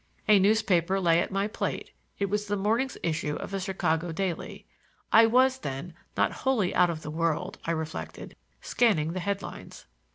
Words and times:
A 0.27 0.39
newspaper 0.39 0.99
lay 0.99 1.19
at 1.19 1.29
my 1.29 1.47
plate; 1.47 1.91
it 2.17 2.25
was 2.27 2.47
the 2.47 2.57
morning's 2.57 2.97
issue 3.03 3.35
of 3.35 3.53
a 3.53 3.59
Chicago 3.59 4.11
daily. 4.11 4.65
I 5.13 5.27
was, 5.27 5.59
then, 5.59 5.93
not 6.17 6.31
wholly 6.41 6.73
out 6.73 6.89
of 6.89 7.03
the 7.03 7.11
world, 7.11 7.59
I 7.65 7.71
reflected, 7.73 8.35
scanning 8.61 9.13
the 9.13 9.19
head 9.19 9.43
lines. 9.43 9.85